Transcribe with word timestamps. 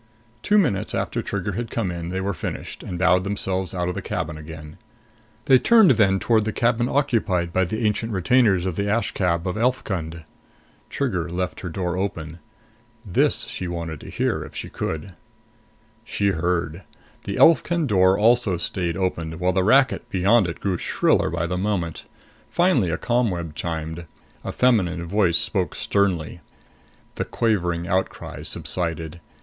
Two 0.41 0.57
minutes 0.57 0.95
after 0.95 1.21
Trigger 1.21 1.51
had 1.51 1.69
come 1.69 1.91
in, 1.91 2.09
they 2.09 2.19
were 2.21 2.33
finished 2.33 2.81
and 2.81 2.97
bowed 2.97 3.23
themselves 3.23 3.75
out 3.75 3.87
of 3.87 3.93
the 3.93 4.01
cabin 4.01 4.35
again. 4.35 4.79
They 5.45 5.59
turned 5.59 5.91
then 5.91 6.17
toward 6.17 6.43
the 6.45 6.51
cabin 6.51 6.89
occupied 6.89 7.53
by 7.53 7.65
the 7.65 7.85
ancient 7.85 8.11
retainers 8.11 8.65
of 8.65 8.77
the 8.77 8.89
Askab 8.89 9.45
of 9.45 9.57
Elfkund. 9.59 10.23
Trigger 10.89 11.29
left 11.29 11.59
her 11.59 11.69
door 11.69 11.97
open. 11.97 12.39
This 13.05 13.43
she 13.43 13.67
wanted 13.67 13.99
to 13.99 14.09
hear, 14.09 14.43
if 14.43 14.55
she 14.55 14.69
could. 14.71 15.13
She 16.03 16.29
heard. 16.29 16.81
The 17.25 17.35
Elfkund 17.35 17.85
door 17.85 18.17
also 18.17 18.57
stayed 18.57 18.97
open, 18.97 19.33
while 19.33 19.53
the 19.53 19.63
racket 19.63 20.09
beyond 20.09 20.47
it 20.47 20.59
grew 20.61 20.79
shriller 20.79 21.29
by 21.29 21.45
the 21.45 21.59
moment. 21.59 22.05
Finally 22.49 22.89
a 22.89 22.97
ComWeb 22.97 23.53
chimed. 23.53 24.07
A 24.43 24.51
feminine 24.51 25.05
voice 25.05 25.37
spoke 25.37 25.75
sternly. 25.75 26.39
The 27.13 27.25
Quavering 27.25 27.87
outcries 27.87 28.49
subsided. 28.49 29.21